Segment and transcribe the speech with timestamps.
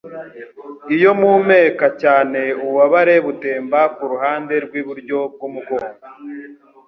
[0.95, 5.97] Iyo mpumeka cyane ububabare butemba kuruhande rwiburyo bwumugongo